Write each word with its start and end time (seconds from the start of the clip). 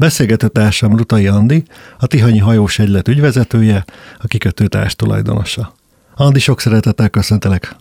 Beszélgető 0.00 0.48
társam 0.48 0.96
Rutai 0.96 1.26
Andi, 1.26 1.62
a 1.98 2.06
Tihanyi 2.06 2.38
hajós 2.38 2.78
egylet 2.78 3.08
ügyvezetője, 3.08 3.84
a 4.18 4.26
kikötőtárs 4.26 4.96
tulajdonosa. 4.96 5.74
Andi, 6.14 6.38
sok 6.38 6.60
szeretettel 6.60 7.08
köszöntelek! 7.08 7.76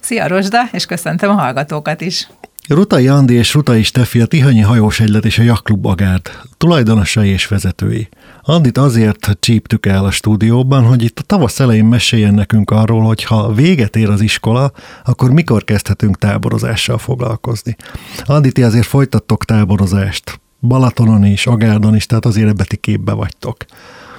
Szia 0.00 0.26
Rozsda, 0.26 0.62
és 0.72 0.86
köszöntöm 0.86 1.30
a 1.30 1.32
hallgatókat 1.32 2.00
is! 2.00 2.28
Rutai 2.68 3.08
Andi 3.08 3.34
és 3.34 3.54
Rutai 3.54 3.82
Stefi 3.82 4.20
a 4.20 4.26
Tihanyi 4.26 4.60
hajós 4.60 5.00
egylet 5.00 5.24
és 5.24 5.38
a 5.38 5.42
Jakklub 5.42 5.86
Agárd 5.86 6.30
tulajdonosai 6.56 7.28
és 7.28 7.46
vezetői. 7.46 8.08
Andit 8.42 8.78
azért 8.78 9.36
csíptük 9.40 9.86
el 9.86 10.04
a 10.04 10.10
stúdióban, 10.10 10.84
hogy 10.84 11.02
itt 11.02 11.18
a 11.18 11.22
tavasz 11.22 11.60
elején 11.60 11.84
meséljen 11.84 12.34
nekünk 12.34 12.70
arról, 12.70 13.02
hogy 13.02 13.24
ha 13.24 13.52
véget 13.52 13.96
ér 13.96 14.08
az 14.08 14.20
iskola, 14.20 14.72
akkor 15.04 15.30
mikor 15.30 15.64
kezdhetünk 15.64 16.18
táborozással 16.18 16.98
foglalkozni. 16.98 17.76
Andi, 18.24 18.52
ti 18.52 18.62
azért 18.62 18.86
folytattok 18.86 19.44
táborozást. 19.44 20.42
Balatonon 20.66 21.24
is, 21.24 21.46
Agárdon 21.46 21.94
is, 21.94 22.06
tehát 22.06 22.24
azért 22.24 22.48
ebbe 22.48 22.64
ti 22.64 22.76
képbe 22.76 23.12
vagytok. 23.12 23.56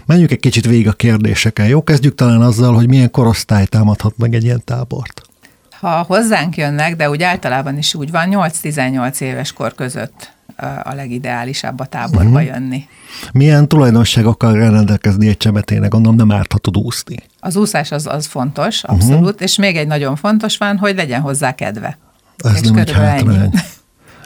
Menjünk 0.05 0.31
egy 0.31 0.39
kicsit 0.39 0.65
végig 0.65 0.87
a 0.87 0.93
kérdésekkel. 0.93 1.67
Jó, 1.67 1.83
kezdjük 1.83 2.15
talán 2.15 2.41
azzal, 2.41 2.73
hogy 2.73 2.87
milyen 2.87 3.11
korosztály 3.11 3.65
támadhat 3.65 4.17
meg 4.17 4.33
egy 4.33 4.43
ilyen 4.43 4.61
tábort 4.63 5.25
ha 5.85 6.03
hozzánk 6.07 6.57
jönnek, 6.57 6.95
de 6.95 7.09
úgy 7.09 7.23
általában 7.23 7.77
is 7.77 7.95
úgy 7.95 8.11
van, 8.11 8.27
8-18 8.31 9.21
éves 9.21 9.53
kor 9.53 9.75
között 9.75 10.33
a 10.83 10.93
legideálisabb 10.93 11.79
a 11.79 11.85
táborba 11.85 12.29
uh-huh. 12.29 12.45
jönni. 12.45 12.87
Milyen 13.33 13.67
tulajdonságokkal 13.67 14.53
rendelkezni 14.53 15.27
egy 15.27 15.37
csemetének? 15.37 15.89
Gondolom 15.89 16.17
nem 16.17 16.31
árt, 16.31 16.51
ha 16.51 16.57
tud 16.57 16.77
úszni. 16.77 17.15
Az 17.39 17.55
úszás 17.55 17.91
az, 17.91 18.07
az 18.07 18.25
fontos, 18.25 18.83
abszolút, 18.83 19.23
uh-huh. 19.23 19.41
és 19.41 19.55
még 19.55 19.77
egy 19.77 19.87
nagyon 19.87 20.15
fontos 20.15 20.57
van, 20.57 20.77
hogy 20.77 20.95
legyen 20.95 21.21
hozzá 21.21 21.55
kedve. 21.55 21.97
Ez 22.37 22.55
és 22.55 22.61
nem 22.61 22.77
egy 22.77 22.91
hátrány. 22.91 23.51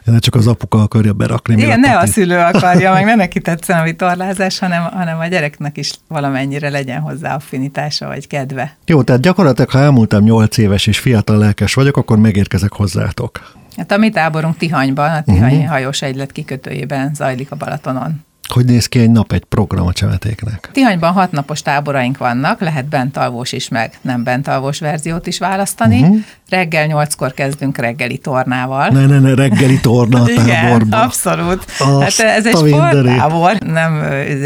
Ne 0.10 0.20
csak 0.20 0.36
az 0.36 0.48
apuka 0.48 0.82
akarja 0.82 1.14
berakni. 1.14 1.62
Igen, 1.62 1.80
ne 1.80 1.98
a 1.98 2.06
szülő 2.06 2.38
akarja, 2.38 2.94
meg 2.94 3.06
ne 3.06 3.16
neki 3.16 3.40
tetszen 3.40 3.80
a 3.80 3.84
vitorlázás, 3.84 4.60
hanem, 4.60 4.84
hanem 4.84 5.20
a 5.20 5.26
gyereknek 5.26 5.78
is 5.78 5.92
valamennyire 6.08 6.70
legyen 6.70 7.00
hozzá 7.00 7.36
affinitása 7.36 8.08
vagy 8.08 8.28
kedve. 8.28 8.78
Jó, 8.86 9.02
tehát 9.02 9.22
gyakorlatilag, 9.22 9.70
ha 9.70 9.80
elmúltam 9.80 10.24
8 10.24 10.58
éves 10.58 10.88
és 10.88 11.00
fiatal 11.00 11.38
lelkes 11.38 11.74
vagyok, 11.74 11.98
akkor 11.98 12.18
megérkezek 12.18 12.72
hozzátok. 12.72 13.58
Hát 13.78 13.92
a 13.92 13.98
mi 13.98 14.10
táborunk 14.10 14.58
Tihanyban, 14.58 15.12
a 15.12 15.22
Tihanyi 15.24 15.56
uh-huh. 15.56 15.70
hajós 15.70 16.02
egylet 16.02 16.32
kikötőjében 16.32 17.14
zajlik 17.14 17.52
a 17.52 17.56
Balatonon. 17.56 18.28
Hogy 18.54 18.66
néz 18.66 18.86
ki 18.86 19.00
egy 19.00 19.12
nap, 19.12 19.32
egy 19.32 19.44
program 19.44 19.88
a 19.88 19.94
csemetéknek? 19.94 20.70
Tihanyban 20.72 21.12
hat 21.12 21.32
napos 21.32 21.62
táboraink 21.62 22.18
vannak, 22.18 22.60
lehet 22.60 22.86
bentalvós 22.86 23.52
is, 23.52 23.70
meg 23.70 23.98
nem 24.02 24.24
bentalvós 24.24 24.80
verziót 24.80 25.28
is 25.28 25.40
választani. 25.40 26.02
Uh-huh. 26.02 26.18
Reggel 26.50 26.86
nyolckor 26.86 27.34
kezdünk 27.34 27.78
reggeli 27.78 28.18
tornával. 28.18 28.88
Ne, 28.88 29.06
ne, 29.06 29.20
ne, 29.20 29.34
reggeli 29.34 29.80
torna 29.80 30.22
a 30.22 30.30
Igen, 30.44 30.82
abszolút. 30.92 31.66
Azt 31.80 32.22
hát 32.22 32.38
ez 32.38 32.46
egy 32.46 32.56
sporttábor, 32.56 33.58
nem 33.60 34.04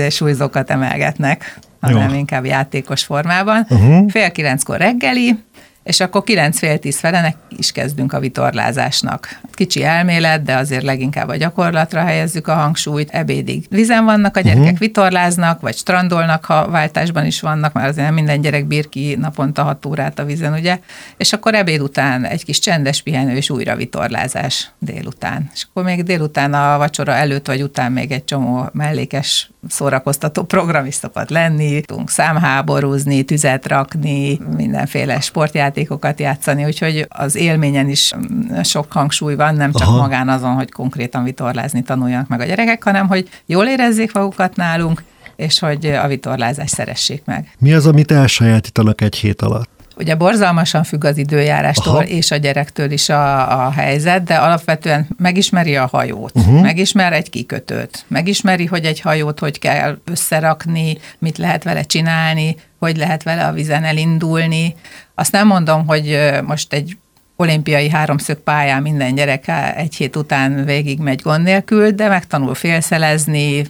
súlyzókat 0.10 0.70
emelgetnek, 0.70 1.60
hanem 1.80 2.10
Jó. 2.10 2.16
inkább 2.16 2.46
játékos 2.46 3.04
formában. 3.04 3.66
Uh-huh. 3.70 4.10
Fél 4.10 4.32
kilenckor 4.32 4.78
reggeli, 4.78 5.38
és 5.84 6.00
akkor 6.00 6.24
9 6.24 6.58
fél 6.58 6.80
tíz 6.80 7.00
felenek 7.00 7.36
is 7.58 7.72
kezdünk 7.72 8.14
a 8.14 8.20
vitorlázásnak. 8.20 9.40
Kicsi 9.56 9.84
elmélet, 9.84 10.44
de 10.44 10.56
azért 10.56 10.84
leginkább 10.84 11.28
a 11.28 11.36
gyakorlatra 11.36 12.02
helyezzük 12.04 12.48
a 12.48 12.54
hangsúlyt. 12.54 13.10
Ebédig 13.10 13.66
vizen 13.70 14.06
vannak, 14.06 14.38
a 14.38 14.40
gyerekek 14.40 14.64
uh-huh. 14.64 14.80
vitorláznak, 14.80 15.62
vagy 15.62 15.76
strandolnak, 15.76 16.46
ha 16.46 16.70
váltásban 16.70 17.26
is 17.26 17.42
vannak, 17.42 17.74
mert 17.74 17.88
azért 17.88 18.06
nem 18.06 18.14
minden 18.14 18.42
gyerek 18.42 18.66
bír 18.66 18.90
ki 18.90 19.16
naponta 19.20 19.64
6 19.64 19.86
órát 19.86 20.20
a 20.20 20.26
vizen, 20.26 20.54
ugye? 20.54 20.80
És 21.18 21.34
akkor 21.34 21.56
ebéd 21.56 21.82
után 21.82 22.26
egy 22.26 22.46
kis 22.46 22.60
csendes 22.60 23.02
pihenő, 23.02 23.36
és 23.36 23.50
újra 23.50 23.76
vitorlázás 23.76 24.72
délután. 24.80 25.50
És 25.54 25.66
akkor 25.70 25.84
még 25.84 26.04
délután 26.04 26.54
a 26.54 26.78
vacsora 26.78 27.12
előtt 27.12 27.48
vagy 27.48 27.62
után 27.62 27.92
még 27.92 28.12
egy 28.12 28.24
csomó 28.24 28.70
mellékes 28.74 29.52
szórakoztató 29.68 30.44
program 30.44 30.86
is 30.86 30.96
szokott 30.96 31.30
lenni, 31.30 31.82
tudunk 31.82 32.10
számháborúzni, 32.10 33.24
tüzet 33.24 33.68
rakni, 33.68 34.40
mindenféle 34.56 35.20
sportjátékokat 35.20 36.20
játszani, 36.20 36.66
úgyhogy 36.66 37.06
az 37.10 37.36
élményen 37.36 37.90
is 37.90 38.14
mm, 38.16 38.62
sok 38.62 38.92
hangsúly 38.92 39.36
van, 39.44 39.56
nem 39.56 39.72
csak 39.72 39.88
Aha. 39.88 39.98
magán 39.98 40.30
azon, 40.30 40.54
hogy 40.54 40.72
konkrétan 40.72 41.24
vitorlázni 41.24 41.82
tanuljanak 41.82 42.28
meg 42.28 42.40
a 42.40 42.46
gyerekek, 42.46 42.84
hanem 42.84 43.08
hogy 43.08 43.30
jól 43.46 43.66
érezzék 43.66 44.14
magukat 44.14 44.56
nálunk, 44.56 45.04
és 45.36 45.60
hogy 45.60 45.86
a 45.86 46.08
vitorlázást 46.08 46.74
szeressék 46.74 47.22
meg. 47.26 47.52
Mi 47.60 47.74
az, 47.74 47.86
amit 47.86 48.12
elsajátítanak 48.12 49.02
egy 49.02 49.16
hét 49.16 49.42
alatt? 49.42 49.70
Ugye 49.98 50.16
borzalmasan 50.16 50.84
függ 50.84 51.04
az 51.04 51.18
időjárástól 51.18 51.94
Aha. 51.94 52.04
és 52.04 52.32
a 52.32 52.36
gyerektől 52.36 52.92
is 52.92 53.10
a, 53.10 53.66
a 53.66 53.72
helyzet, 53.72 54.24
de 54.24 54.36
alapvetően 54.36 55.08
megismeri 55.18 55.76
a 55.76 55.88
hajót, 55.92 56.32
uh-huh. 56.36 56.62
megismer 56.62 57.14
egy 57.14 57.30
kikötőt, 57.30 58.06
megismeri, 58.08 58.66
hogy 58.66 58.86
egy 58.86 59.00
hajót 59.00 59.40
hogy 59.40 59.60
kell 59.60 59.98
összerakni, 60.06 60.98
mit 61.20 61.38
lehet 61.38 61.64
vele 61.64 61.82
csinálni, 61.82 62.56
hogy 62.80 62.98
lehet 62.98 63.24
vele 63.24 63.46
a 63.46 63.52
vizen 63.52 63.84
elindulni. 63.84 64.76
Azt 65.16 65.32
nem 65.32 65.48
mondom, 65.48 65.88
hogy 65.88 66.20
most 66.46 66.74
egy 66.74 66.98
olimpiai 67.44 67.90
háromszög 67.90 68.38
pályán 68.38 68.82
minden 68.82 69.16
gyerek 69.16 69.52
egy 69.76 69.96
hét 69.96 70.16
után 70.16 70.66
végig 70.66 71.00
megy 71.00 71.22
gond 71.22 71.44
nélkül, 71.44 71.92
de 71.92 72.08
megtanul 72.08 72.56
félszelezni, 72.56 73.66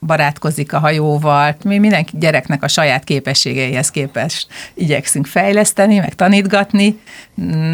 barátkozik 0.00 0.72
a 0.72 0.78
hajóval, 0.78 1.56
mi 1.64 1.78
mindenki 1.78 2.12
gyereknek 2.18 2.62
a 2.62 2.68
saját 2.68 3.04
képességeihez 3.04 3.90
képest 3.90 4.46
igyekszünk 4.74 5.26
fejleszteni, 5.26 5.98
meg 5.98 6.14
tanítgatni, 6.14 6.98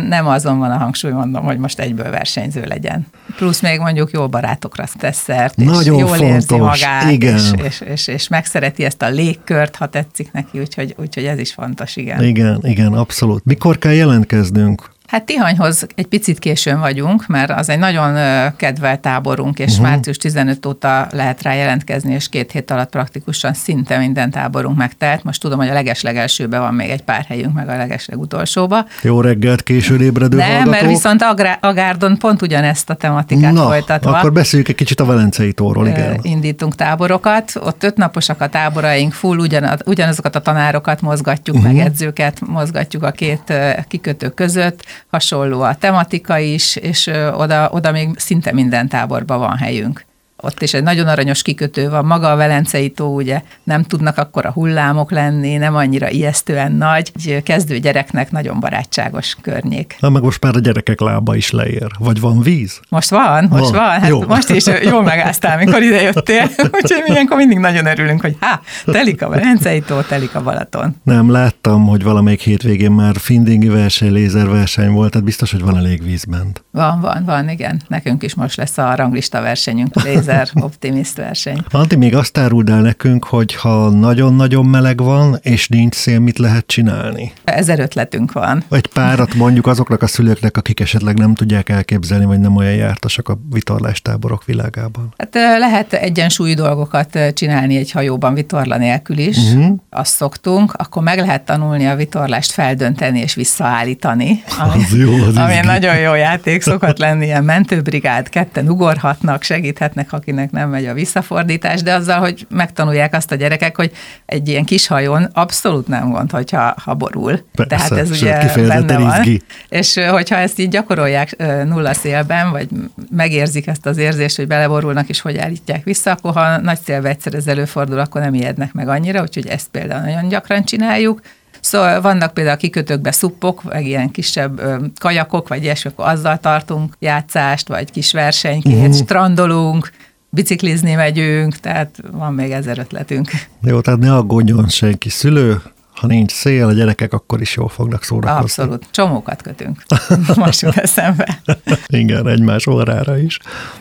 nem 0.09 0.27
azon 0.27 0.59
van 0.59 0.71
a 0.71 0.77
hangsúly, 0.77 1.11
mondom, 1.11 1.45
hogy 1.45 1.59
most 1.59 1.79
egyből 1.79 2.11
versenyző 2.11 2.65
legyen. 2.65 3.07
Plusz 3.37 3.61
még 3.61 3.79
mondjuk 3.79 4.11
jó 4.11 4.29
barátokra 4.29 4.85
tesz 4.99 5.23
szert, 5.23 5.59
és 5.59 5.67
Nagyon 5.67 5.99
jól 5.99 6.09
fontos. 6.09 6.29
érzi 6.29 6.57
magát, 6.57 7.11
igen. 7.11 7.35
És, 7.35 7.51
és, 7.65 7.81
és, 7.81 8.07
és 8.07 8.29
megszereti 8.29 8.85
ezt 8.85 9.03
a 9.03 9.09
légkört, 9.09 9.77
ha 9.77 9.87
tetszik 9.87 10.33
neki, 10.33 10.59
úgyhogy, 10.59 10.95
úgyhogy 10.99 11.25
ez 11.25 11.39
is 11.39 11.53
fontos, 11.53 11.97
igen. 11.97 12.23
Igen, 12.23 12.59
igen, 12.63 12.93
abszolút. 12.93 13.45
Mikor 13.45 13.79
kell 13.79 13.93
jelentkeznünk? 13.93 14.93
Hát 15.15 15.25
Tihanyhoz 15.25 15.87
egy 15.95 16.07
picit 16.07 16.39
későn 16.39 16.81
vagyunk, 16.81 17.27
mert 17.27 17.51
az 17.51 17.69
egy 17.69 17.79
nagyon 17.79 18.19
kedvelt 18.57 19.01
táborunk, 19.01 19.59
és 19.59 19.73
uh-huh. 19.73 19.87
március 19.87 20.17
15 20.17 20.67
óta 20.67 21.07
lehet 21.11 21.43
rá 21.43 21.55
jelentkezni, 21.55 22.13
és 22.13 22.29
két 22.29 22.53
hét 22.53 22.71
alatt 22.71 22.91
praktikusan 22.91 23.53
szinte 23.53 23.99
minden 23.99 24.31
táborunk 24.31 24.77
megtelt. 24.77 25.25
Most 25.25 25.41
tudom, 25.41 25.59
hogy 25.59 25.69
a 25.69 25.73
legeslegelsőben 25.73 26.61
van 26.61 26.75
még 26.75 26.91
egy 26.91 27.03
pár 27.03 27.25
helyünk, 27.29 27.55
meg 27.55 27.69
a 27.69 27.77
legeslegutolsóba. 27.77 28.87
Jó 29.03 29.21
reggelt, 29.21 29.63
későn 29.63 30.01
ébredő 30.01 30.37
Nem, 30.37 30.47
hallgatók. 30.47 30.73
mert 30.73 30.87
viszont 30.87 31.23
Agrá- 31.23 31.65
Agárdon 31.65 32.19
pont 32.19 32.43
ugyanezt 32.43 32.91
a 32.91 32.95
tematikát 32.95 33.53
Na, 33.53 33.65
folytatva. 33.65 34.17
akkor 34.17 34.33
beszéljük 34.33 34.69
egy 34.69 34.75
kicsit 34.75 35.01
a 35.01 35.05
Velencei 35.05 35.53
tóról, 35.53 35.87
igen. 35.87 36.19
Indítunk 36.23 36.75
táborokat, 36.75 37.53
ott 37.61 37.83
öt 37.83 37.97
naposak 37.97 38.41
a 38.41 38.49
táboraink, 38.49 39.13
full 39.13 39.39
ugyanaz, 39.39 39.79
ugyanazokat 39.85 40.37
a 40.37 40.41
tanárokat 40.41 41.01
mozgatjuk, 41.01 41.57
uh-huh. 41.57 41.73
meg 41.73 41.87
edzőket 41.87 42.41
mozgatjuk 42.47 43.03
a 43.03 43.11
két 43.11 43.53
kikötő 43.89 44.29
között, 44.29 44.83
hasonló 45.11 45.61
a 45.61 45.75
tematika 45.75 46.39
is, 46.39 46.77
és 46.77 47.07
oda, 47.33 47.71
oda 47.71 47.91
még 47.91 48.19
szinte 48.19 48.53
minden 48.53 48.89
táborban 48.89 49.39
van 49.39 49.57
helyünk 49.57 50.05
ott 50.45 50.63
is 50.63 50.75
egy 50.75 50.83
nagyon 50.83 51.07
aranyos 51.07 51.43
kikötő 51.43 51.91
van, 51.91 52.05
maga 52.05 52.31
a 52.31 52.37
Velencei 52.37 52.91
tó, 52.91 53.15
ugye 53.15 53.43
nem 53.63 53.83
tudnak 53.83 54.19
akkor 54.19 54.47
a 54.47 54.51
hullámok 54.51 55.11
lenni, 55.11 55.57
nem 55.57 55.77
annyira 55.77 56.11
ijesztően 56.11 56.73
nagy, 56.73 57.11
egy 57.25 57.43
kezdő 57.43 57.79
gyereknek 57.79 58.31
nagyon 58.31 58.61
barátságos 58.61 59.37
környék. 59.41 59.97
Na 60.01 60.09
meg 60.09 60.23
most 60.23 60.43
már 60.43 60.57
a 60.57 60.59
gyerekek 60.59 61.01
lába 61.01 61.37
is 61.37 61.51
leér, 61.51 61.87
vagy 61.99 62.21
van 62.21 62.43
víz? 62.43 62.81
Most 62.89 63.11
van, 63.11 63.47
most 63.51 63.63
van, 63.63 63.73
van. 63.73 64.01
Hát 64.01 64.09
Jó. 64.09 64.23
most 64.23 64.51
is 64.51 64.65
jól 64.83 65.03
megálltál, 65.03 65.59
mikor 65.59 65.83
ide 65.83 66.03
jöttél, 66.03 66.51
úgyhogy 66.83 67.03
ilyenkor 67.07 67.37
mindig 67.37 67.59
nagyon 67.59 67.87
örülünk, 67.87 68.21
hogy 68.21 68.37
há, 68.41 68.61
telik 68.85 69.23
a 69.23 69.29
Velencei 69.29 69.81
tó, 69.81 70.01
telik 70.01 70.35
a 70.35 70.43
Balaton. 70.43 70.97
Nem, 71.03 71.31
láttam, 71.31 71.87
hogy 71.87 72.03
valamelyik 72.03 72.41
hétvégén 72.41 72.91
már 72.91 73.17
findingi 73.17 73.69
verseny, 73.69 74.13
lézerverseny 74.13 74.91
volt, 74.91 75.11
tehát 75.11 75.27
biztos, 75.27 75.51
hogy 75.51 75.63
van 75.63 75.77
elég 75.77 76.05
víz 76.05 76.25
bent. 76.25 76.65
Van, 76.71 77.01
van, 77.01 77.25
van, 77.25 77.49
igen. 77.49 77.83
Nekünk 77.89 78.23
is 78.23 78.35
most 78.35 78.57
lesz 78.57 78.79
a 78.79 78.95
ranglista 78.95 79.41
versenyünk, 79.41 80.03
lézer 80.03 80.34
ezer 80.35 80.51
optimist 80.55 81.17
verseny. 81.17 81.65
Anti, 81.71 81.97
még 81.97 82.15
azt 82.15 82.39
áruld 82.39 82.69
el 82.69 82.81
nekünk, 82.81 83.25
hogy 83.25 83.55
ha 83.55 83.91
nagyon-nagyon 83.91 84.67
meleg 84.67 85.03
van, 85.03 85.39
és 85.43 85.69
nincs 85.69 85.95
szél, 85.95 86.19
mit 86.19 86.39
lehet 86.39 86.67
csinálni? 86.67 87.33
Ezer 87.45 87.81
ötletünk 87.81 88.33
van. 88.33 88.65
Egy 88.71 88.87
párat 88.87 89.35
mondjuk 89.35 89.67
azoknak 89.67 90.03
a 90.03 90.07
szülőknek, 90.07 90.57
akik 90.57 90.81
esetleg 90.81 91.19
nem 91.19 91.35
tudják 91.35 91.69
elképzelni, 91.69 92.25
vagy 92.25 92.41
nem 92.41 92.57
olyan 92.57 92.75
jártasak 92.75 93.29
a 93.29 93.39
vitorlástáborok 93.51 94.45
világában. 94.45 95.15
Hát 95.17 95.35
lehet 95.59 95.93
egyensúlyi 95.93 96.55
dolgokat 96.55 97.19
csinálni 97.35 97.77
egy 97.77 97.91
hajóban 97.91 98.35
vitorla 98.35 98.77
nélkül 98.77 99.19
is, 99.19 99.37
uh-huh. 99.37 99.77
azt 99.91 100.15
szoktunk, 100.15 100.73
akkor 100.73 101.03
meg 101.03 101.19
lehet 101.19 101.43
tanulni 101.45 101.87
a 101.87 101.97
vitorlást 101.97 102.53
feldönteni 102.53 103.21
és 103.21 103.35
visszaállítani. 103.35 104.43
Ami, 104.59 104.83
az 104.85 104.97
jó, 104.99 105.13
az 105.15 105.37
ami 105.37 105.61
nagyon 105.65 105.97
jó 105.97 106.15
játék 106.15 106.63
szokott 106.63 106.99
lenni, 106.99 107.25
ilyen 107.25 107.45
mentőbrigád, 107.45 108.29
ketten 108.29 108.69
ugorhatnak, 108.69 109.43
segíthetnek 109.43 110.09
akinek 110.15 110.51
nem 110.51 110.71
megy 110.71 110.87
a 110.87 110.95
visszafordítás, 110.95 111.83
de 111.83 111.95
azzal, 111.95 112.19
hogy 112.21 112.47
megtanulják 112.51 113.15
azt 113.15 113.33
a 113.33 113.35
gyerekek, 113.35 113.77
hogy 113.77 113.93
egy 114.27 114.49
ilyen 114.49 114.65
kis 114.65 114.87
hajón 114.87 115.23
abszolút 115.33 115.89
nem 115.89 116.11
gond, 116.11 116.31
hogyha 116.31 116.75
ha 116.85 116.95
borul. 116.95 117.45
Persze, 117.55 117.77
Tehát 117.77 118.05
ez 118.05 118.11
ugye 118.11 118.53
benne 118.55 118.99
van. 118.99 119.21
Izgi. 119.21 119.43
És 119.69 120.01
hogyha 120.11 120.37
ezt 120.37 120.59
így 120.59 120.69
gyakorolják 120.69 121.37
nulla 121.65 121.93
szélben, 121.95 122.51
vagy 122.51 122.69
megérzik 123.11 123.67
ezt 123.67 123.87
az 123.87 123.97
érzést, 123.97 124.37
hogy 124.37 124.47
beleborulnak, 124.47 125.09
és 125.09 125.21
hogy 125.21 125.37
állítják 125.37 125.85
vissza, 125.85 126.11
akkor 126.11 126.33
ha 126.33 126.61
nagy 126.61 126.79
szélbe 126.85 127.09
egyszer 127.09 127.35
ez 127.35 127.47
előfordul, 127.47 127.99
akkor 127.99 128.21
nem 128.21 128.35
ijednek 128.35 128.73
meg 128.73 128.89
annyira, 128.89 129.21
úgyhogy 129.23 129.47
ezt 129.47 129.69
például 129.69 130.03
nagyon 130.03 130.29
gyakran 130.29 130.65
csináljuk. 130.65 131.21
Szóval 131.65 132.01
vannak 132.01 132.35
például 132.35 132.57
a 132.57 132.59
kikötőkbe 132.59 133.11
szuppok, 133.11 133.63
vagy 133.63 133.87
ilyen 133.87 134.11
kisebb 134.11 134.63
kajakok, 134.99 135.49
vagy 135.49 135.63
ilyesmi, 135.63 135.91
akkor 135.91 136.07
azzal 136.07 136.39
tartunk 136.39 136.97
játszást, 136.99 137.69
vagy 137.69 137.91
kis 137.91 138.13
versenykét, 138.13 138.77
uh-huh. 138.77 138.95
strandolunk, 138.95 139.91
biciklizni 140.29 140.95
megyünk, 140.95 141.57
tehát 141.57 141.97
van 142.13 142.35
még 142.35 142.51
ezer 142.51 142.79
ötletünk. 142.79 143.31
Jó, 143.63 143.81
tehát 143.81 144.01
ne 144.01 144.15
aggódjon 144.15 144.69
senki 144.69 145.09
szülő, 145.09 145.63
ha 145.95 146.07
nincs 146.07 146.33
szél, 146.33 146.67
a 146.67 146.73
gyerekek 146.73 147.13
akkor 147.13 147.41
is 147.41 147.57
jól 147.57 147.69
fognak 147.69 148.03
szórakozni. 148.03 148.43
Abszolút. 148.43 148.87
Csomókat 148.91 149.43
kötünk. 149.43 149.83
Most 150.37 150.61
jut 150.61 150.77
eszembe. 150.77 151.41
Igen, 151.87 152.29
egymás 152.29 152.67
órára 152.67 153.19
is. 153.19 153.39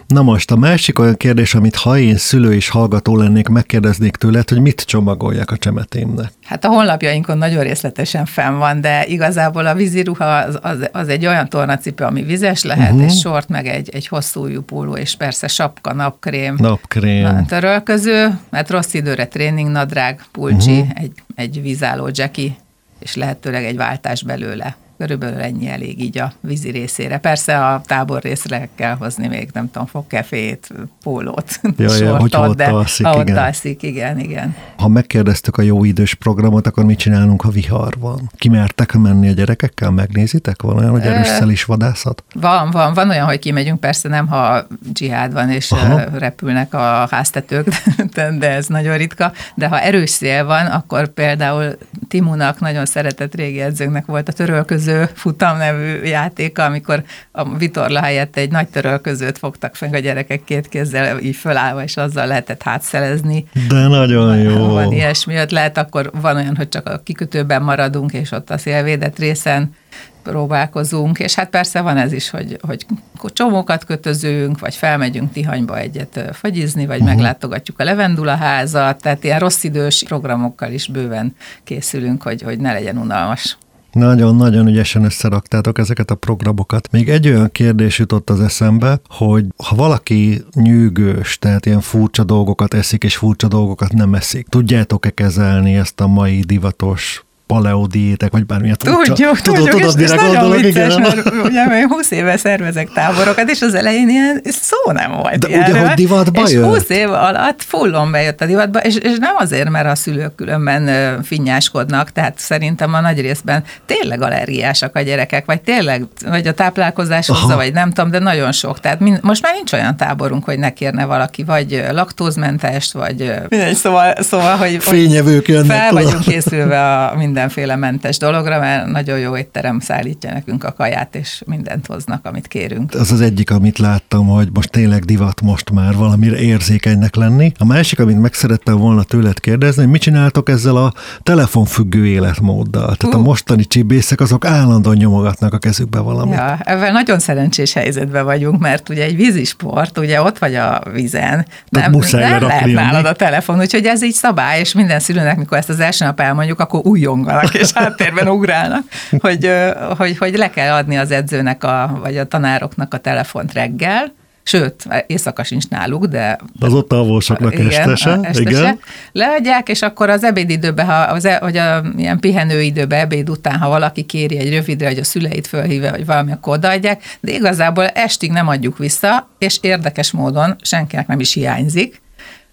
Na 0.08 0.22
most 0.22 0.52
a 0.52 0.56
másik 0.56 1.00
olyan 1.00 1.16
kérdés, 1.16 1.56
amit 1.56 1.76
ha 1.76 1.98
én 1.98 2.18
szülő 2.18 2.54
és 2.54 2.70
hallgató 2.70 3.18
lennék, 3.18 3.48
megkérdeznék 3.48 4.16
tőled, 4.16 4.50
hogy 4.50 4.62
mit 4.62 4.82
csomagoljak 4.82 5.52
a 5.52 5.58
csemetémnek. 5.58 6.32
Hát 6.44 6.66
a 6.66 6.68
honlapjainkon 6.68 7.38
nagyon 7.38 7.64
részletesen 7.64 8.26
fenn 8.26 8.58
van, 8.58 8.82
de 8.82 9.06
igazából 9.06 9.66
a 9.66 9.74
víziruha 9.74 10.26
az, 10.26 10.60
az, 10.62 10.90
az 10.92 11.08
egy 11.08 11.26
olyan 11.26 11.50
tornacipő, 11.50 12.04
ami 12.04 12.24
vizes 12.24 12.64
lehet, 12.64 12.92
uh-huh. 12.92 13.06
és 13.06 13.20
sort, 13.20 13.50
meg 13.50 13.68
egy, 13.68 13.90
egy 13.90 14.08
hosszú 14.08 14.62
póló, 14.62 14.96
és 14.96 15.16
persze 15.16 15.48
sapka, 15.48 15.94
napkrém. 15.94 16.56
Napkrém. 16.58 17.46
Törölköző, 17.46 18.40
mert 18.50 18.70
rossz 18.70 18.94
időre 18.94 19.28
tréningnadrág, 19.28 20.22
pulcsi, 20.32 20.80
uh-huh. 20.80 21.02
egy, 21.02 21.12
egy 21.36 21.62
vízálló 21.62 22.10
Jackie, 22.12 22.56
és 23.00 23.16
lehetőleg 23.16 23.66
egy 23.66 23.76
váltás 23.76 24.24
belőle. 24.24 24.76
Körülbelül 25.04 25.42
ennyi 25.42 25.68
elég 25.68 26.02
így 26.02 26.18
a 26.18 26.34
vízi 26.40 26.70
részére. 26.70 27.18
Persze 27.18 27.66
a 27.66 27.82
tábor 27.86 28.22
részre 28.22 28.70
kell 28.76 28.96
hozni 28.96 29.28
még, 29.28 29.50
nem 29.54 29.72
tudom, 29.72 29.88
fogkefét, 29.88 30.74
pólót, 31.04 31.60
ja, 31.78 31.90
sortot, 31.90 32.32
ja, 32.32 32.46
hogy 32.46 32.56
de 32.56 32.66
alszik, 32.66 33.06
ha 33.06 33.22
igen. 33.22 33.38
alszik, 33.38 33.84
igen, 33.84 34.20
igen. 34.20 34.56
Ha 34.78 34.88
megkérdeztük 34.88 35.58
a 35.58 35.62
jó 35.62 35.84
idős 35.84 36.14
programot, 36.14 36.68
akkor 36.68 36.86
mit 36.86 36.98
csinálunk, 36.98 37.42
ha 37.42 37.50
vihar 37.50 37.94
van? 38.00 38.32
Kimertek 38.38 38.94
menni 38.94 39.30
a 39.30 39.32
gyerekekkel, 39.32 39.90
megnézitek? 39.90 40.62
Van 40.62 40.78
olyan, 40.78 40.92
hogy 40.92 41.02
erősszel 41.02 41.50
is 41.50 41.64
vadászat? 41.64 42.24
Van, 42.34 42.72
van, 42.72 42.94
van 42.94 43.10
olyan, 43.10 43.26
hogy 43.26 43.40
kimegyünk, 43.40 43.80
persze 43.80 44.10
nem, 44.10 44.28
ha 44.28 44.68
dzsihád 44.94 45.34
van, 45.34 45.50
és 45.50 45.72
Aha. 45.72 46.02
repülnek 46.18 46.74
a 46.74 47.08
háztetők, 47.12 47.68
de 48.40 48.50
ez 48.50 48.68
nagyon 48.68 48.98
ritka, 48.98 49.32
de 49.56 49.68
ha 49.68 49.80
erős 49.80 50.10
szél 50.10 50.46
van, 50.46 50.66
akkor 50.66 51.08
például 51.08 51.78
Timunak 52.08 52.60
nagyon 52.60 52.86
szeretett 52.86 53.36
régi 53.36 53.62
edzőnknek 53.62 54.06
volt 54.06 54.28
a 54.28 54.32
törölköző 54.32 54.93
törölköző 54.94 55.12
futam 55.16 55.58
nevű 55.58 56.02
játéka, 56.04 56.64
amikor 56.64 57.04
a 57.32 57.58
vitorla 57.58 58.02
helyett 58.02 58.38
egy 58.38 58.52
nagy 58.52 58.68
törölközőt 58.68 59.38
fogtak 59.38 59.76
fel 59.76 59.94
a 59.94 59.98
gyerekek 60.00 60.44
két 60.44 60.70
kézzel 60.70 61.20
így 61.20 61.36
fölállva, 61.36 61.84
és 61.84 61.98
azzal 61.98 62.28
lehetett 62.28 62.64
hátszelezni. 62.64 63.46
De 63.68 63.88
nagyon 63.88 64.38
jó. 64.38 64.68
Van 64.68 64.92
ilyesmi 64.92 65.36
lehet 65.50 65.78
akkor 65.78 66.12
van 66.22 66.36
olyan, 66.36 66.56
hogy 66.56 66.70
csak 66.70 66.90
a 66.90 67.02
kikötőben 67.04 67.62
maradunk, 67.62 68.14
és 68.14 68.32
ott 68.32 68.50
a 68.50 68.58
szélvédett 68.58 69.20
részen 69.20 69.76
próbálkozunk, 70.24 71.20
és 71.20 71.36
hát 71.36 71.50
persze 71.50 71.82
van 71.82 71.98
ez 71.98 72.12
is, 72.12 72.30
hogy, 72.30 72.58
hogy 72.62 72.86
csomókat 73.34 73.86
kötözünk, 73.86 74.60
vagy 74.60 74.76
felmegyünk 74.76 75.32
Tihanyba 75.32 75.78
egyet 75.78 76.30
fagyizni, 76.32 76.86
vagy 76.86 77.00
uh-huh. 77.00 77.16
meglátogatjuk 77.16 77.80
a 77.80 77.84
Levendula 77.84 78.36
házat, 78.36 79.02
tehát 79.02 79.24
ilyen 79.24 79.40
rossz 79.40 79.64
idős 79.64 80.04
programokkal 80.08 80.72
is 80.72 80.88
bőven 80.88 81.36
készülünk, 81.64 82.22
hogy, 82.24 82.42
hogy 82.42 82.60
ne 82.60 82.74
legyen 82.74 82.98
unalmas. 82.98 83.58
Nagyon-nagyon 83.94 84.68
ügyesen 84.68 85.04
összeraktátok 85.04 85.78
ezeket 85.78 86.12
a 86.12 86.16
programokat. 86.16 86.92
Még 86.92 87.10
egy 87.10 87.28
olyan 87.28 87.52
kérdés 87.52 88.00
jutott 88.00 88.30
az 88.30 88.42
eszembe, 88.42 89.00
hogy 89.08 89.46
ha 89.64 89.76
valaki 89.76 90.44
nyűgős, 90.54 91.38
tehát 91.40 91.66
ilyen 91.66 91.82
furcsa 91.82 92.24
dolgokat 92.24 92.74
eszik, 92.74 93.04
és 93.04 93.16
furcsa 93.16 93.48
dolgokat 93.48 93.94
nem 93.94 94.14
eszik, 94.14 94.48
tudjátok-e 94.48 95.10
kezelni 95.10 95.76
ezt 95.76 96.00
a 96.00 96.08
mai 96.08 96.40
divatos 96.40 97.24
paleodiétek, 97.48 98.32
vagy 98.32 98.46
bármilyen 98.46 98.76
tudjuk, 98.78 99.04
tudjuk, 99.04 99.42
tudod, 99.42 99.58
tudjuk, 99.58 99.80
tudod, 99.80 100.00
és 100.00 100.10
ez 100.10 100.22
nagyon 100.22 100.62
vicces, 100.62 100.96
mert 100.98 101.32
ugye 101.44 101.68
mert 101.68 101.88
20 101.88 102.12
éve 102.12 102.38
szervezek 102.38 102.90
táborokat, 102.94 103.50
és 103.50 103.62
az 103.62 103.74
elején 103.74 104.10
ilyen 104.10 104.42
szó 104.44 104.92
nem 104.92 105.12
volt 105.12 105.38
De 105.38 105.48
ilyenről, 105.48 105.76
ugye, 105.76 105.88
hogy 105.88 105.96
divatba 105.96 106.42
És 106.42 106.52
jön? 106.52 106.64
20 106.64 106.90
év 106.90 107.12
alatt 107.12 107.64
fullon 107.64 108.12
bejött 108.12 108.42
a 108.42 108.46
divatba, 108.46 108.80
és, 108.80 108.96
és 108.96 109.18
nem 109.20 109.36
azért, 109.38 109.70
mert 109.70 109.88
a 109.88 109.96
szülők 109.96 110.36
különben 110.36 111.24
finnyáskodnak, 111.24 112.12
tehát 112.12 112.40
szerintem 112.40 112.94
a 112.94 113.02
nagy 113.02 113.22
részben 113.22 113.64
tényleg 113.86 114.22
allergiásak 114.22 114.96
a 114.96 115.02
gyerekek, 115.02 115.46
vagy 115.46 115.62
tényleg, 115.62 116.06
vagy 116.26 116.48
a 116.48 116.54
táplálkozás 116.54 117.28
hozza, 117.28 117.56
vagy 117.56 117.74
nem 117.74 117.92
tudom, 117.92 118.12
de 118.12 118.20
nagyon 118.20 118.52
sok. 118.52 118.80
Tehát 118.80 119.00
mind, 119.00 119.20
most 119.22 119.42
már 119.42 119.54
nincs 119.54 119.74
olyan 119.74 119.98
táborunk, 119.98 120.44
hogy 120.44 120.60
ne 120.60 120.70
kérne 120.70 121.06
valaki, 121.06 121.44
vagy 121.44 121.84
laktózmentest, 121.92 122.92
vagy 122.92 123.34
mindegy, 123.50 123.76
szóval, 123.76 124.16
szóval 124.20 124.58
hogy, 124.58 124.78
Fényevők 124.80 125.48
jönnek. 125.48 125.78
Fel 125.78 125.92
vagyunk 125.92 126.22
készülve 126.22 127.06
a 127.06 127.16
minden 127.16 127.32
mindenféle 127.34 127.76
mentes 127.76 128.18
dologra, 128.18 128.60
mert 128.60 128.86
nagyon 128.86 129.20
jó 129.20 129.38
étterem 129.38 129.80
szállítja 129.80 130.32
nekünk 130.32 130.64
a 130.64 130.72
kaját, 130.72 131.16
és 131.16 131.42
mindent 131.46 131.86
hoznak, 131.86 132.26
amit 132.26 132.48
kérünk. 132.48 132.94
Az 132.94 133.12
az 133.12 133.22
egyik, 133.22 133.52
amit 133.52 133.78
láttam, 133.78 134.28
hogy 134.28 134.50
most 134.54 134.72
tényleg 134.72 135.04
divat 135.04 135.42
most 135.42 135.72
már 135.72 135.96
valamire 135.96 136.38
érzékenynek 136.38 137.16
lenni. 137.16 137.52
A 137.58 137.66
másik, 137.66 138.00
amit 138.00 138.20
meg 138.20 138.34
szerettem 138.34 138.78
volna 138.78 139.04
tőled 139.04 139.40
kérdezni, 139.40 139.82
hogy 139.82 139.92
mit 139.92 140.02
csináltok 140.02 140.50
ezzel 140.50 140.76
a 140.76 140.94
telefonfüggő 141.24 142.08
életmóddal? 142.08 142.96
Tehát 142.96 143.16
uh. 143.16 143.22
a 143.22 143.24
mostani 143.24 143.66
csibészek 143.66 144.20
azok 144.20 144.46
állandóan 144.46 144.96
nyomogatnak 144.96 145.54
a 145.54 145.58
kezükbe 145.58 146.00
valamit. 146.00 146.36
Ja, 146.36 146.58
ezzel 146.64 146.92
nagyon 146.92 147.20
szerencsés 147.20 147.74
helyzetben 147.74 148.26
vagyunk, 148.26 148.60
mert 148.60 148.90
ugye 148.90 149.04
egy 149.04 149.16
vízisport, 149.16 149.98
ugye 149.98 150.22
ott 150.22 150.38
vagy 150.38 150.56
a 150.56 150.82
vízen, 150.94 151.46
nem, 151.70 151.92
nem 151.92 152.02
lehet 152.12 152.66
nálad 152.66 153.06
a 153.06 153.14
telefon, 153.14 153.60
úgyhogy 153.60 153.86
ez 153.86 154.04
így 154.04 154.14
szabály, 154.14 154.60
és 154.60 154.74
minden 154.74 155.00
szülőnek, 155.00 155.38
mikor 155.38 155.58
ezt 155.58 155.70
az 155.70 155.80
első 155.80 156.06
nap 156.06 156.20
elmondjuk, 156.20 156.60
akkor 156.60 156.82
újjong 156.84 157.23
ugranak, 157.24 157.54
és 157.54 157.72
háttérben 157.72 158.28
ugrálnak, 158.28 158.84
hogy, 159.20 159.50
hogy, 159.98 160.18
hogy 160.18 160.38
le 160.38 160.50
kell 160.50 160.74
adni 160.74 160.98
az 160.98 161.12
edzőnek, 161.12 161.64
a, 161.64 162.00
vagy 162.02 162.18
a 162.18 162.26
tanároknak 162.26 162.94
a 162.94 162.98
telefont 162.98 163.54
reggel, 163.54 164.14
Sőt, 164.46 164.88
éjszaka 165.08 165.44
sincs 165.44 165.68
náluk, 165.70 166.06
de... 166.06 166.38
Az 166.60 166.74
ott 166.74 166.94
alvósoknak 166.94 167.54
igen, 167.54 167.66
estese, 167.66 168.20
estese. 168.22 168.50
Igen. 168.50 168.80
Leadják, 169.12 169.70
és 169.70 169.82
akkor 169.82 170.10
az 170.10 170.24
ebédidőben, 170.24 170.86
ha 170.86 170.94
az, 170.94 171.26
e- 171.26 171.40
vagy 171.40 171.58
a 171.58 171.84
ilyen 171.98 172.20
pihenőidőben, 172.20 173.00
ebéd 173.00 173.30
után, 173.30 173.58
ha 173.58 173.70
valaki 173.70 174.04
kéri 174.04 174.38
egy 174.38 174.50
rövidre, 174.54 174.88
hogy 174.88 174.98
a 174.98 175.04
szüleit 175.04 175.48
fölhívja, 175.48 175.92
vagy 175.92 176.06
valami, 176.06 176.32
akkor 176.32 176.54
odaadják, 176.54 177.04
de 177.20 177.32
igazából 177.32 177.88
estig 177.88 178.32
nem 178.32 178.48
adjuk 178.48 178.78
vissza, 178.78 179.30
és 179.38 179.58
érdekes 179.62 180.12
módon 180.12 180.56
senkinek 180.62 181.08
nem 181.08 181.20
is 181.20 181.34
hiányzik, 181.34 182.02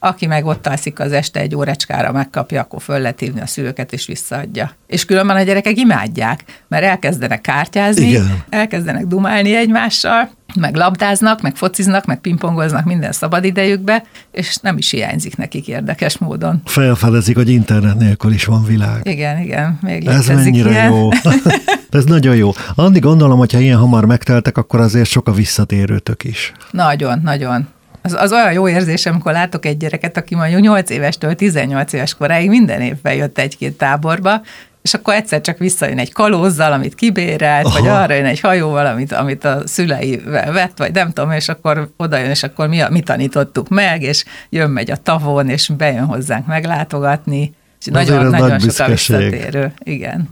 aki 0.03 0.27
meg 0.27 0.45
ott 0.45 0.67
alszik 0.67 1.01
az 1.01 1.13
este 1.13 1.41
egy 1.41 1.55
órecskára 1.55 2.13
megkapja, 2.13 2.61
akkor 2.61 2.83
föl 2.83 2.99
lehet 2.99 3.21
hívni 3.21 3.41
a 3.41 3.47
szülőket, 3.47 3.93
és 3.93 4.07
visszaadja. 4.07 4.71
És 4.87 5.05
különben 5.05 5.37
a 5.37 5.43
gyerekek 5.43 5.79
imádják, 5.79 6.45
mert 6.69 6.85
elkezdenek 6.85 7.41
kártyázni, 7.41 8.09
Igen. 8.09 8.43
elkezdenek 8.49 9.07
dumálni 9.07 9.55
egymással, 9.55 10.31
meg 10.55 10.75
labdáznak, 10.77 11.41
meg 11.41 11.57
fociznak, 11.57 12.07
meg 12.07 12.21
pingpongoznak 12.21 12.85
minden 12.85 13.13
szabadidejükbe, 13.13 14.05
és 14.33 14.57
nem 14.57 14.77
is 14.79 14.91
hiányzik 14.91 15.37
nekik 15.37 15.69
érdekes 15.69 16.19
módon. 16.19 16.63
Felfedezik, 16.65 17.37
hogy 17.37 17.49
internet 17.49 17.99
nélkül 17.99 18.33
is 18.33 18.45
van 18.45 18.65
világ. 18.65 19.01
Igen, 19.07 19.39
igen, 19.39 19.79
még 19.83 20.07
Ez 20.07 20.27
mennyire 20.27 20.71
ilyen. 20.71 20.91
jó. 20.93 21.09
Ez 21.91 22.05
nagyon 22.05 22.37
jó. 22.37 22.51
Andi, 22.75 22.99
gondolom, 22.99 23.39
hogyha 23.39 23.59
ilyen 23.59 23.79
hamar 23.79 24.05
megteltek, 24.05 24.59
akkor 24.59 24.81
azért 24.81 25.09
sok 25.09 25.29
a 25.29 25.33
visszatérőtök 25.33 26.25
is. 26.25 26.53
Nagyon, 26.71 27.21
nagyon 27.23 27.69
az, 28.03 28.13
az 28.13 28.33
olyan 28.33 28.53
jó 28.53 28.69
érzés, 28.69 29.07
amikor 29.07 29.33
látok 29.33 29.67
egy 29.67 29.77
gyereket, 29.77 30.17
aki 30.17 30.35
mondjuk 30.35 30.61
8 30.61 30.91
évestől 30.91 31.35
18 31.35 31.93
éves 31.93 32.15
koráig 32.15 32.49
minden 32.49 32.81
évben 32.81 33.15
jött 33.15 33.39
egy-két 33.39 33.79
táborba, 33.79 34.41
és 34.83 34.95
akkor 34.95 35.15
egyszer 35.15 35.41
csak 35.41 35.59
visszajön 35.59 35.99
egy 35.99 36.13
kalózzal, 36.13 36.73
amit 36.73 36.95
kibérelt, 36.95 37.67
Aha. 37.67 37.79
vagy 37.79 37.89
arra 37.89 38.15
jön 38.15 38.25
egy 38.25 38.41
hajóval, 38.41 38.87
amit, 38.87 39.13
amit 39.13 39.45
a 39.45 39.63
szülei 39.65 40.23
vett, 40.53 40.79
vagy 40.79 40.93
nem 40.93 41.13
tudom, 41.13 41.31
és 41.31 41.49
akkor 41.49 41.91
oda 41.97 42.19
jön, 42.19 42.31
és 42.31 42.43
akkor 42.43 42.69
mi, 42.69 42.83
mi 42.91 43.01
tanítottuk 43.01 43.69
meg, 43.69 44.03
és 44.03 44.25
jön 44.49 44.71
megy 44.71 44.91
a 44.91 44.97
tavon, 44.97 45.49
és 45.49 45.71
bejön 45.77 46.05
hozzánk 46.05 46.47
meglátogatni. 46.47 47.55
És 47.81 47.87
nagyon, 47.87 48.27
nagyon 48.27 48.49
nagy 48.49 48.61
sok 48.61 48.87
a 48.87 48.91
visszatérő. 48.91 49.73
Igen. 49.83 50.29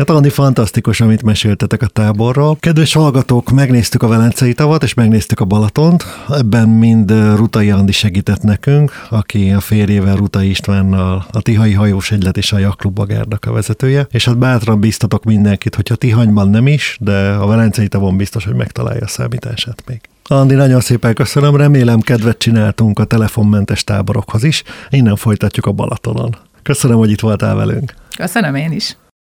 Hát 0.00 0.10
Andi, 0.10 0.28
fantasztikus, 0.28 1.00
amit 1.00 1.22
meséltetek 1.22 1.82
a 1.82 1.86
táborról. 1.86 2.56
Kedves 2.60 2.92
hallgatók, 2.92 3.50
megnéztük 3.50 4.02
a 4.02 4.08
Velencei 4.08 4.54
tavat, 4.54 4.82
és 4.82 4.94
megnéztük 4.94 5.40
a 5.40 5.44
Balatont. 5.44 6.04
Ebben 6.28 6.68
mind 6.68 7.10
Rutai 7.36 7.70
Andi 7.70 7.92
segített 7.92 8.42
nekünk, 8.42 8.92
aki 9.10 9.50
a 9.50 9.60
férjével 9.60 10.16
Rutai 10.16 10.48
Istvánnal 10.48 11.26
a 11.32 11.40
Tihai 11.40 11.72
Hajós 11.72 12.10
Egylet 12.10 12.36
és 12.36 12.52
a 12.52 12.58
Jakklub 12.58 12.94
Bagárnak 12.94 13.44
a 13.44 13.52
vezetője. 13.52 14.06
És 14.10 14.24
hát 14.24 14.38
bátran 14.38 14.80
biztatok 14.80 15.24
mindenkit, 15.24 15.74
hogyha 15.74 15.94
Tihanyban 15.94 16.48
nem 16.48 16.66
is, 16.66 16.96
de 17.00 17.30
a 17.30 17.46
Velencei 17.46 17.88
tavon 17.88 18.16
biztos, 18.16 18.44
hogy 18.44 18.54
megtalálja 18.54 19.04
a 19.04 19.08
számítását 19.08 19.82
még. 19.86 20.00
Andi, 20.24 20.54
nagyon 20.54 20.80
szépen 20.80 21.14
köszönöm, 21.14 21.56
remélem 21.56 22.00
kedvet 22.00 22.38
csináltunk 22.38 22.98
a 22.98 23.04
telefonmentes 23.04 23.84
táborokhoz 23.84 24.44
is. 24.44 24.62
Innen 24.90 25.16
folytatjuk 25.16 25.66
a 25.66 25.72
Balatonon. 25.72 26.36
Köszönöm, 26.62 26.96
hogy 26.96 27.10
itt 27.10 27.20
voltál 27.20 27.54
velünk. 27.54 27.94
Köszönöm 28.16 28.54
én 28.54 28.72
is. 28.72 28.96